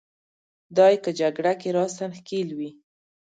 دای 0.77 0.95
که 1.03 1.11
جګړه 1.19 1.53
کې 1.61 1.69
راساً 1.77 2.05
ښکېل 2.17 2.49
وي. 2.57 2.71